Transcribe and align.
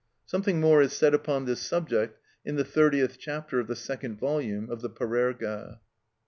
Something 0.25 0.59
more 0.59 0.81
is 0.81 0.93
said 0.93 1.13
upon 1.13 1.45
this 1.45 1.59
subject 1.61 2.17
in 2.43 2.55
the 2.55 2.63
thirtieth 2.63 3.19
chapter 3.19 3.59
of 3.59 3.67
the 3.67 3.75
second 3.75 4.19
volume 4.19 4.67
of 4.71 4.81
the 4.81 4.89
"Parerga." 4.89 5.79